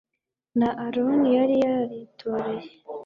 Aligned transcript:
na 0.59 0.69
aroni 0.85 1.29
yari 1.37 1.55
yaritoreye 1.65 2.65